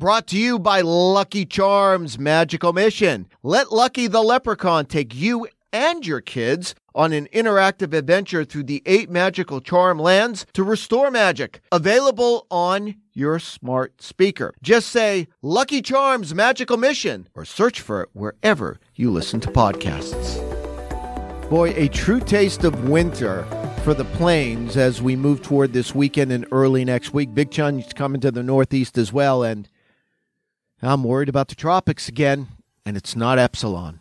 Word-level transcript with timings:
Brought 0.00 0.28
to 0.28 0.38
you 0.38 0.58
by 0.58 0.80
Lucky 0.80 1.44
Charms 1.44 2.18
Magical 2.18 2.72
Mission. 2.72 3.26
Let 3.42 3.70
Lucky 3.70 4.06
the 4.06 4.22
Leprechaun 4.22 4.86
take 4.86 5.14
you 5.14 5.46
and 5.74 6.06
your 6.06 6.22
kids 6.22 6.74
on 6.94 7.12
an 7.12 7.28
interactive 7.34 7.92
adventure 7.92 8.46
through 8.46 8.62
the 8.62 8.82
eight 8.86 9.10
magical 9.10 9.60
charm 9.60 9.98
lands 9.98 10.46
to 10.54 10.64
restore 10.64 11.10
magic. 11.10 11.60
Available 11.70 12.46
on 12.50 12.94
your 13.12 13.38
smart 13.38 14.00
speaker. 14.00 14.54
Just 14.62 14.88
say 14.88 15.28
Lucky 15.42 15.82
Charms 15.82 16.34
Magical 16.34 16.78
Mission 16.78 17.28
or 17.34 17.44
search 17.44 17.82
for 17.82 18.00
it 18.00 18.08
wherever 18.14 18.80
you 18.96 19.10
listen 19.10 19.38
to 19.40 19.48
podcasts. 19.48 20.40
Boy, 21.50 21.74
a 21.76 21.88
true 21.88 22.20
taste 22.20 22.64
of 22.64 22.88
winter 22.88 23.44
for 23.84 23.92
the 23.92 24.06
plains 24.06 24.78
as 24.78 25.02
we 25.02 25.14
move 25.14 25.42
toward 25.42 25.74
this 25.74 25.94
weekend 25.94 26.32
and 26.32 26.46
early 26.52 26.86
next 26.86 27.12
week. 27.12 27.34
Big 27.34 27.50
Chun's 27.50 27.92
coming 27.92 28.22
to 28.22 28.30
the 28.30 28.42
Northeast 28.42 28.96
as 28.96 29.12
well, 29.12 29.42
and 29.42 29.68
I'm 30.82 31.04
worried 31.04 31.28
about 31.28 31.48
the 31.48 31.54
tropics 31.54 32.08
again, 32.08 32.48
and 32.86 32.96
it's 32.96 33.14
not 33.14 33.38
Epsilon. 33.38 34.00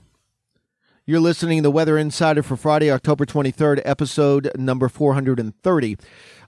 You're 1.05 1.19
listening 1.19 1.58
to 1.58 1.63
the 1.63 1.72
Weather 1.72 1.97
Insider 1.97 2.41
for 2.41 2.55
Friday, 2.55 2.89
October 2.89 3.25
23rd, 3.25 3.81
episode 3.83 4.49
number 4.55 4.88
430. 4.88 5.97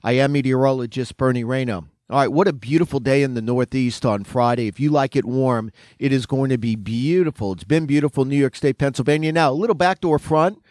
I 0.02 0.12
am 0.12 0.32
meteorologist 0.32 1.18
Bernie 1.18 1.44
Rayno. 1.44 1.88
All 2.08 2.18
right, 2.18 2.32
what 2.32 2.48
a 2.48 2.54
beautiful 2.54 2.98
day 2.98 3.22
in 3.22 3.34
the 3.34 3.42
Northeast 3.42 4.06
on 4.06 4.24
Friday. 4.24 4.68
If 4.68 4.80
you 4.80 4.90
like 4.90 5.16
it 5.16 5.26
warm, 5.26 5.70
it 5.98 6.12
is 6.12 6.24
going 6.24 6.48
to 6.48 6.58
be 6.58 6.76
beautiful. 6.76 7.52
It's 7.52 7.64
been 7.64 7.84
beautiful, 7.84 8.24
New 8.24 8.36
York 8.36 8.56
State, 8.56 8.78
Pennsylvania. 8.78 9.32
Now, 9.32 9.50
a 9.50 9.52
little 9.52 9.74
backdoor 9.74 10.18
front 10.18 10.62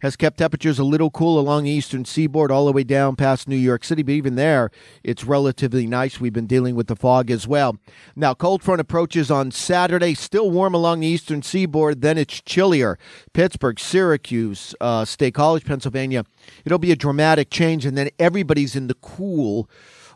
has 0.00 0.16
kept 0.16 0.38
temperatures 0.38 0.78
a 0.78 0.84
little 0.84 1.10
cool 1.10 1.38
along 1.38 1.64
the 1.64 1.70
eastern 1.70 2.04
seaboard 2.04 2.50
all 2.50 2.66
the 2.66 2.72
way 2.72 2.84
down 2.84 3.16
past 3.16 3.48
New 3.48 3.56
York 3.56 3.84
City, 3.84 4.02
but 4.02 4.12
even 4.12 4.36
there, 4.36 4.70
it's 5.02 5.24
relatively 5.24 5.86
nice. 5.86 6.20
We've 6.20 6.32
been 6.32 6.46
dealing 6.46 6.74
with 6.74 6.86
the 6.86 6.96
fog 6.96 7.30
as 7.30 7.46
well. 7.46 7.76
Now, 8.14 8.34
cold 8.34 8.62
front 8.62 8.80
approaches 8.80 9.30
on 9.30 9.50
Saturday, 9.50 10.14
still 10.14 10.50
warm 10.50 10.74
along 10.74 11.00
the 11.00 11.06
eastern 11.06 11.42
seaboard, 11.42 12.00
then 12.00 12.18
it's 12.18 12.40
chillier. 12.40 12.98
Pittsburgh, 13.32 13.78
Syracuse, 13.78 14.74
uh, 14.80 15.04
State 15.04 15.34
College, 15.34 15.64
Pennsylvania. 15.64 16.24
It'll 16.64 16.78
be 16.78 16.92
a 16.92 16.96
dramatic 16.96 17.50
change, 17.50 17.84
and 17.84 17.96
then 17.96 18.10
everybody's 18.18 18.76
in 18.76 18.86
the 18.86 18.94
cool 18.94 19.68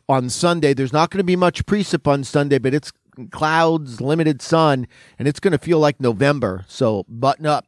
on 0.08 0.28
Sunday. 0.28 0.74
There's 0.74 0.92
not 0.92 1.10
going 1.10 1.18
to 1.18 1.24
be 1.24 1.36
much 1.36 1.64
precip 1.66 2.06
on 2.06 2.24
Sunday, 2.24 2.58
but 2.58 2.74
it's 2.74 2.92
clouds, 3.30 4.00
limited 4.00 4.40
sun, 4.40 4.86
and 5.18 5.28
it's 5.28 5.40
going 5.40 5.52
to 5.52 5.58
feel 5.58 5.78
like 5.78 6.00
November. 6.00 6.64
So 6.68 7.04
button 7.08 7.46
up. 7.46 7.66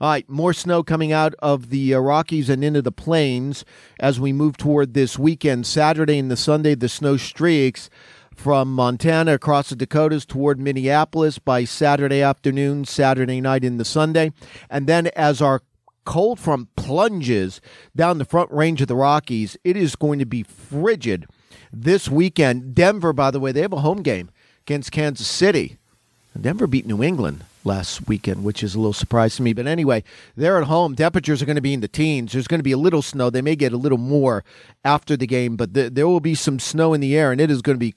All 0.00 0.10
right, 0.10 0.28
more 0.28 0.52
snow 0.52 0.82
coming 0.82 1.12
out 1.12 1.34
of 1.38 1.70
the 1.70 1.94
uh, 1.94 1.98
Rockies 1.98 2.48
and 2.48 2.64
into 2.64 2.82
the 2.82 2.90
plains 2.90 3.64
as 4.00 4.18
we 4.18 4.32
move 4.32 4.56
toward 4.56 4.92
this 4.92 5.18
weekend. 5.18 5.66
Saturday 5.66 6.18
and 6.18 6.30
the 6.30 6.36
Sunday, 6.36 6.74
the 6.74 6.88
snow 6.88 7.16
streaks 7.16 7.88
from 8.34 8.72
Montana 8.72 9.34
across 9.34 9.68
the 9.70 9.76
Dakotas 9.76 10.26
toward 10.26 10.58
Minneapolis 10.58 11.38
by 11.38 11.62
Saturday 11.62 12.20
afternoon, 12.20 12.84
Saturday 12.84 13.40
night 13.40 13.62
into 13.62 13.84
Sunday. 13.84 14.32
And 14.68 14.88
then 14.88 15.06
as 15.14 15.40
our 15.40 15.62
cold 16.04 16.40
front 16.40 16.74
plunges 16.74 17.60
down 17.94 18.18
the 18.18 18.24
front 18.24 18.50
range 18.50 18.82
of 18.82 18.88
the 18.88 18.96
Rockies, 18.96 19.56
it 19.62 19.76
is 19.76 19.94
going 19.94 20.18
to 20.18 20.26
be 20.26 20.42
frigid 20.42 21.26
this 21.72 22.08
weekend. 22.08 22.74
Denver, 22.74 23.12
by 23.12 23.30
the 23.30 23.40
way, 23.40 23.52
they 23.52 23.62
have 23.62 23.72
a 23.72 23.80
home 23.80 24.02
game 24.02 24.30
against 24.62 24.90
Kansas 24.92 25.28
City. 25.28 25.78
Denver 26.40 26.66
beat 26.66 26.86
New 26.86 27.02
England 27.02 27.44
last 27.62 28.08
weekend, 28.08 28.44
which 28.44 28.62
is 28.62 28.74
a 28.74 28.78
little 28.78 28.92
surprise 28.92 29.36
to 29.36 29.42
me. 29.42 29.52
But 29.52 29.66
anyway, 29.66 30.02
they're 30.36 30.58
at 30.58 30.64
home. 30.64 30.96
Temperatures 30.96 31.40
are 31.40 31.46
going 31.46 31.56
to 31.56 31.62
be 31.62 31.72
in 31.72 31.80
the 31.80 31.88
teens. 31.88 32.32
There's 32.32 32.48
going 32.48 32.58
to 32.58 32.64
be 32.64 32.72
a 32.72 32.78
little 32.78 33.02
snow. 33.02 33.30
They 33.30 33.40
may 33.40 33.56
get 33.56 33.72
a 33.72 33.78
little 33.78 33.98
more 33.98 34.44
after 34.84 35.16
the 35.16 35.26
game, 35.26 35.56
but 35.56 35.72
there 35.72 36.08
will 36.08 36.20
be 36.20 36.34
some 36.34 36.58
snow 36.58 36.92
in 36.92 37.00
the 37.00 37.16
air, 37.16 37.32
and 37.32 37.40
it 37.40 37.50
is 37.50 37.62
going 37.62 37.78
to 37.78 37.80
be 37.80 37.92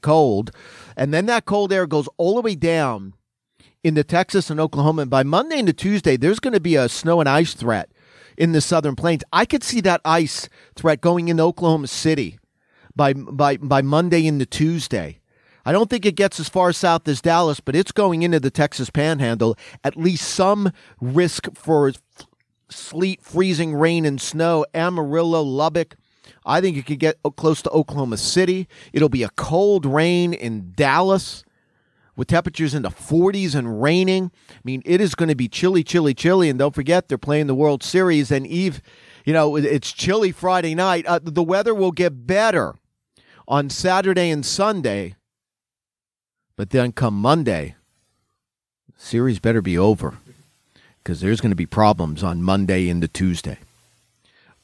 cold. 0.00 0.50
And 0.96 1.12
then 1.12 1.26
that 1.26 1.44
cold 1.44 1.72
air 1.72 1.86
goes 1.86 2.08
all 2.16 2.36
the 2.36 2.40
way 2.40 2.54
down 2.54 3.12
into 3.84 4.02
Texas 4.02 4.50
and 4.50 4.58
Oklahoma. 4.58 5.02
And 5.02 5.10
by 5.10 5.22
Monday 5.22 5.58
into 5.58 5.72
Tuesday, 5.72 6.16
there's 6.16 6.40
going 6.40 6.54
to 6.54 6.60
be 6.60 6.76
a 6.76 6.88
snow 6.88 7.20
and 7.20 7.28
ice 7.28 7.54
threat 7.54 7.90
in 8.36 8.52
the 8.52 8.60
southern 8.60 8.96
plains. 8.96 9.22
I 9.32 9.44
could 9.44 9.62
see 9.62 9.80
that 9.82 10.00
ice 10.04 10.48
threat 10.74 11.00
going 11.00 11.28
into 11.28 11.42
Oklahoma 11.42 11.86
City 11.86 12.38
by 12.96 13.12
by 13.12 13.58
by 13.58 13.82
Monday 13.82 14.26
into 14.26 14.46
Tuesday. 14.46 15.20
I 15.66 15.72
don't 15.72 15.90
think 15.90 16.06
it 16.06 16.14
gets 16.14 16.38
as 16.38 16.48
far 16.48 16.72
south 16.72 17.08
as 17.08 17.20
Dallas, 17.20 17.58
but 17.58 17.74
it's 17.74 17.90
going 17.90 18.22
into 18.22 18.38
the 18.38 18.52
Texas 18.52 18.88
Panhandle. 18.88 19.58
At 19.82 19.96
least 19.96 20.28
some 20.28 20.70
risk 21.00 21.48
for 21.56 21.92
sleet, 22.70 23.20
freezing 23.20 23.74
rain, 23.74 24.04
and 24.04 24.20
snow. 24.20 24.64
Amarillo, 24.72 25.42
Lubbock. 25.42 25.96
I 26.44 26.60
think 26.60 26.76
it 26.76 26.86
could 26.86 27.00
get 27.00 27.18
close 27.36 27.62
to 27.62 27.70
Oklahoma 27.70 28.16
City. 28.16 28.68
It'll 28.92 29.08
be 29.08 29.24
a 29.24 29.28
cold 29.30 29.84
rain 29.84 30.32
in 30.32 30.72
Dallas 30.76 31.42
with 32.14 32.28
temperatures 32.28 32.72
in 32.72 32.82
the 32.82 32.90
40s 32.90 33.56
and 33.56 33.82
raining. 33.82 34.30
I 34.48 34.60
mean, 34.62 34.82
it 34.86 35.00
is 35.00 35.16
going 35.16 35.30
to 35.30 35.34
be 35.34 35.48
chilly, 35.48 35.82
chilly, 35.82 36.14
chilly. 36.14 36.48
And 36.48 36.60
don't 36.60 36.76
forget, 36.76 37.08
they're 37.08 37.18
playing 37.18 37.48
the 37.48 37.56
World 37.56 37.82
Series. 37.82 38.30
And 38.30 38.46
Eve, 38.46 38.80
you 39.24 39.32
know, 39.32 39.56
it's 39.56 39.92
chilly 39.92 40.30
Friday 40.30 40.76
night. 40.76 41.06
Uh, 41.06 41.18
the 41.20 41.42
weather 41.42 41.74
will 41.74 41.90
get 41.90 42.24
better 42.24 42.76
on 43.48 43.68
Saturday 43.68 44.30
and 44.30 44.46
Sunday. 44.46 45.16
But 46.56 46.70
then 46.70 46.92
come 46.92 47.14
Monday, 47.14 47.76
series 48.96 49.38
better 49.38 49.60
be 49.60 49.76
over 49.76 50.18
because 51.02 51.20
there's 51.20 51.40
going 51.40 51.50
to 51.50 51.56
be 51.56 51.66
problems 51.66 52.22
on 52.22 52.42
Monday 52.42 52.88
into 52.88 53.08
Tuesday. 53.08 53.58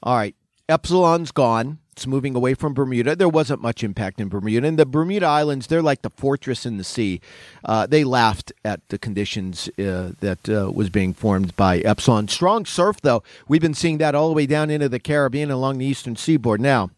All 0.03 0.17
right, 0.17 0.35
Epsilon's 0.69 1.33
gone. 1.33 1.79
It's 1.93 2.07
moving 2.07 2.35
away 2.35 2.55
from 2.55 2.73
Bermuda. 2.73 3.15
There 3.15 3.29
wasn't 3.29 3.61
much 3.61 3.85
impact 3.85 4.19
in 4.19 4.31
Bermuda. 4.31 4.67
And 4.67 4.79
the 4.79 4.87
Bermuda 4.87 5.27
Islands, 5.27 5.67
they're 5.67 5.83
like 5.83 6.01
the 6.01 6.09
fortress 6.09 6.65
in 6.65 6.79
the 6.79 6.85
sea. 6.85 7.21
Uh, 7.63 7.87
they 7.87 8.03
laughed 8.03 8.51
at 8.65 8.81
the 8.89 8.97
conditions 8.97 9.69
uh, 9.79 10.13
that 10.21 10.49
uh, 10.49 10.73
was 10.73 10.89
being 10.89 11.13
formed 11.13 11.55
by 11.55 11.81
Epsilon. 11.81 12.29
Strong 12.29 12.65
surf, 12.65 13.03
though. 13.03 13.23
We've 13.47 13.61
been 13.61 13.75
seeing 13.75 13.99
that 13.99 14.15
all 14.15 14.29
the 14.29 14.35
way 14.35 14.47
down 14.47 14.71
into 14.71 14.89
the 14.89 14.99
Caribbean 14.99 15.51
along 15.51 15.79
the 15.79 15.85
eastern 15.85 16.17
seaboard. 16.17 16.63
Now, 16.63 16.91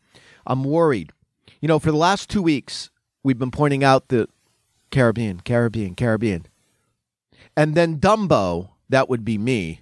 I'm 0.47 0.63
worried. 0.63 1.11
You 1.61 1.67
know, 1.67 1.81
for 1.81 1.91
the 1.91 1.97
last 1.97 2.31
two 2.31 2.43
weeks, 2.43 2.91
we've 3.25 3.39
been 3.39 3.51
pointing 3.51 3.83
out 3.83 4.09
the 4.09 4.29
Caribbean, 4.95 5.41
Caribbean, 5.41 5.97
Caribbean. 5.97 6.47
And 7.57 7.75
then 7.75 7.99
Dumbo, 7.99 8.71
that 8.89 9.09
would 9.09 9.25
be 9.25 9.39
me, 9.39 9.81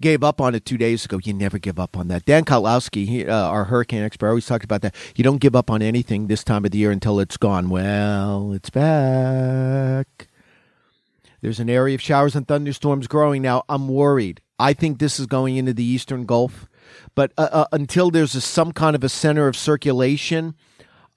gave 0.00 0.24
up 0.24 0.40
on 0.40 0.54
it 0.54 0.64
two 0.64 0.78
days 0.78 1.04
ago. 1.04 1.20
You 1.22 1.34
never 1.34 1.58
give 1.58 1.78
up 1.78 1.94
on 1.94 2.08
that. 2.08 2.24
Dan 2.24 2.46
Kottlowski, 2.46 3.06
he, 3.06 3.26
uh, 3.26 3.48
our 3.48 3.64
hurricane 3.64 4.02
expert, 4.02 4.28
always 4.28 4.46
talked 4.46 4.64
about 4.64 4.80
that. 4.80 4.94
You 5.14 5.22
don't 5.22 5.42
give 5.42 5.54
up 5.54 5.70
on 5.70 5.82
anything 5.82 6.26
this 6.26 6.42
time 6.42 6.64
of 6.64 6.70
the 6.70 6.78
year 6.78 6.90
until 6.90 7.20
it's 7.20 7.36
gone. 7.36 7.68
Well, 7.68 8.54
it's 8.54 8.70
back. 8.70 10.28
There's 11.42 11.60
an 11.60 11.68
area 11.68 11.94
of 11.94 12.00
showers 12.00 12.34
and 12.34 12.48
thunderstorms 12.48 13.06
growing 13.08 13.42
now. 13.42 13.62
I'm 13.68 13.88
worried. 13.88 14.40
I 14.58 14.72
think 14.72 14.98
this 14.98 15.20
is 15.20 15.26
going 15.26 15.58
into 15.58 15.74
the 15.74 15.84
eastern 15.84 16.24
Gulf. 16.24 16.66
But 17.14 17.32
uh, 17.36 17.48
uh, 17.52 17.66
until 17.72 18.10
there's 18.10 18.34
a, 18.34 18.40
some 18.40 18.72
kind 18.72 18.96
of 18.96 19.04
a 19.04 19.10
center 19.10 19.48
of 19.48 19.54
circulation, 19.56 20.54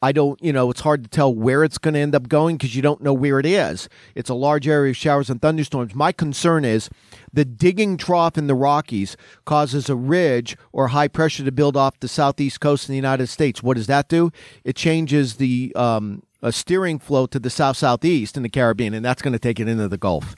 I 0.01 0.13
don't, 0.13 0.41
you 0.41 0.53
know, 0.53 0.69
it's 0.69 0.81
hard 0.81 1.03
to 1.03 1.09
tell 1.09 1.33
where 1.33 1.63
it's 1.63 1.77
going 1.77 1.94
to 1.94 2.00
end 2.00 2.15
up 2.15 2.29
going 2.29 2.56
because 2.56 2.75
you 2.75 2.81
don't 2.81 3.01
know 3.01 3.13
where 3.13 3.39
it 3.39 3.45
is. 3.45 3.89
It's 4.15 4.29
a 4.29 4.33
large 4.33 4.68
area 4.68 4.91
of 4.91 4.97
showers 4.97 5.29
and 5.29 5.41
thunderstorms. 5.41 5.94
My 5.94 6.13
concern 6.13 6.63
is 6.63 6.89
the 7.33 7.44
digging 7.44 7.97
trough 7.97 8.38
in 8.38 8.47
the 8.47 8.56
Rockies 8.56 9.18
causes 9.45 9.89
a 9.89 9.95
ridge 9.95 10.56
or 10.71 10.89
high 10.89 11.09
pressure 11.09 11.44
to 11.44 11.51
build 11.51 11.75
off 11.75 12.00
the 12.00 12.07
southeast 12.07 12.62
coast 12.62 12.85
of 12.85 12.89
the 12.89 12.95
United 12.95 13.27
States. 13.27 13.62
What 13.62 13.75
does 13.75 13.88
that 13.88 14.07
do? 14.07 14.31
It 14.63 14.77
changes 14.77 15.35
the 15.35 15.74
um, 15.75 16.24
steering 16.50 17.00
flow 17.00 17.25
to 17.27 17.39
the 17.39 17.50
south 17.50 17.75
southeast 17.75 18.38
in 18.38 18.44
the 18.44 18.50
Caribbean, 18.50 18.94
and 18.94 19.03
that's 19.03 19.21
going 19.21 19.33
to 19.33 19.39
take 19.39 19.59
it 19.59 19.68
into 19.68 19.89
the 19.89 19.97
Gulf. 19.97 20.35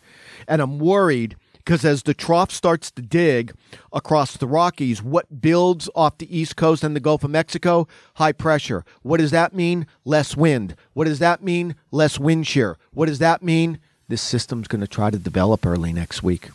And 0.48 0.62
I'm 0.62 0.80
worried 0.80 1.36
because 1.64 1.86
as 1.86 2.04
the 2.04 2.14
trough 2.14 2.52
starts 2.52 2.90
to 2.92 3.02
dig 3.02 3.54
across 3.94 4.36
the 4.36 4.48
Rockies, 4.48 5.02
what 5.02 5.42
builds 5.42 5.90
off 5.96 6.18
the 6.18 6.36
East 6.36 6.56
Coast 6.56 6.84
and 6.84 6.96
the 6.96 7.00
Gulf 7.00 7.24
of 7.24 7.30
Mexico? 7.30 7.88
High 8.16 8.32
pressure. 8.32 8.84
What 9.04 9.20
does 9.20 9.32
that 9.32 9.54
mean? 9.54 9.86
Less 10.04 10.36
wind. 10.36 10.76
What 10.94 11.06
does 11.06 11.20
that 11.20 11.44
mean? 11.44 11.76
Less 11.92 12.20
wind 12.20 12.48
shear. 12.48 12.78
What 12.94 13.06
does 13.06 13.20
that 13.20 13.44
mean? 13.44 13.80
This 14.08 14.22
system's 14.22 14.68
going 14.68 14.82
to 14.82 14.88
try 14.88 15.12
to 15.12 15.18
develop 15.18 15.66
early 15.66 15.94
next 15.94 16.24
week. 16.24 16.50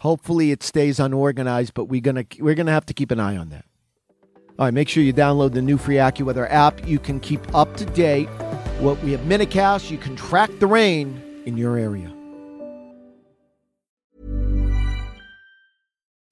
Hopefully, 0.00 0.50
it 0.50 0.62
stays 0.62 0.98
unorganized, 0.98 1.74
but 1.74 1.84
we're 1.84 2.00
gonna 2.00 2.24
we're 2.40 2.56
gonna 2.56 2.72
have 2.72 2.86
to 2.86 2.94
keep 2.94 3.12
an 3.12 3.20
eye 3.20 3.36
on 3.36 3.50
that. 3.50 3.64
All 4.58 4.66
right, 4.66 4.74
make 4.74 4.88
sure 4.88 5.02
you 5.02 5.12
download 5.12 5.52
the 5.52 5.62
new 5.62 5.78
free 5.78 5.94
AccuWeather 5.96 6.50
app. 6.50 6.86
You 6.86 6.98
can 6.98 7.20
keep 7.20 7.54
up 7.54 7.76
to 7.76 7.84
date 7.84 8.28
What 8.80 9.02
we 9.04 9.12
have 9.12 9.20
MinuteCast. 9.20 9.90
You 9.90 9.98
can 9.98 10.16
track 10.16 10.50
the 10.58 10.66
rain 10.66 11.22
in 11.46 11.56
your 11.56 11.76
area. 11.76 12.12